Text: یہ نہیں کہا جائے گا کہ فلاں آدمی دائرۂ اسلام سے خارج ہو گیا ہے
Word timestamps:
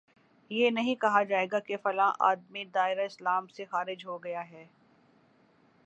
یہ 0.51 0.69
نہیں 0.69 0.95
کہا 0.95 1.21
جائے 1.23 1.47
گا 1.51 1.59
کہ 1.59 1.77
فلاں 1.83 2.11
آدمی 2.19 2.63
دائرۂ 2.65 3.05
اسلام 3.05 3.47
سے 3.47 3.65
خارج 3.65 4.05
ہو 4.05 4.17
گیا 4.23 4.49
ہے 4.49 4.65